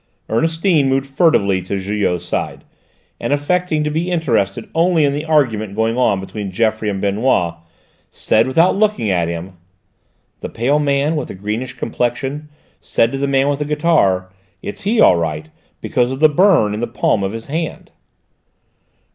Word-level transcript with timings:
Ernestine 0.29 0.89
moved 0.89 1.05
furtively 1.05 1.61
to 1.61 1.77
Julot's 1.77 2.25
side, 2.25 2.63
and 3.19 3.31
affecting 3.31 3.83
to 3.83 3.91
be 3.91 4.09
interested 4.09 4.67
only 4.73 5.05
in 5.05 5.13
the 5.13 5.25
argument 5.25 5.75
going 5.75 5.95
on 5.95 6.19
between 6.19 6.49
Geoffroy 6.49 6.89
and 6.89 6.99
Benoît, 7.03 7.57
said 8.09 8.47
without 8.47 8.75
looking 8.75 9.11
at 9.11 9.27
him: 9.27 9.57
"The 10.39 10.49
pale 10.49 10.79
man, 10.79 11.15
with 11.15 11.27
the 11.27 11.35
greenish 11.35 11.73
complexion, 11.77 12.49
said 12.79 13.11
to 13.11 13.19
the 13.19 13.27
man 13.27 13.47
with 13.47 13.59
the 13.59 13.65
guitar, 13.65 14.31
'It's 14.63 14.81
he, 14.81 14.99
all 14.99 15.17
right, 15.17 15.49
because 15.81 16.09
of 16.09 16.19
the 16.19 16.29
burn 16.29 16.73
in 16.73 16.79
the 16.79 16.87
palm 16.87 17.21
of 17.23 17.33
his 17.33 17.45
hand.'" 17.45 17.91